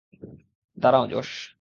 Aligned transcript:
দাঁড়াও, 0.77 1.05
জশ! 1.07 1.49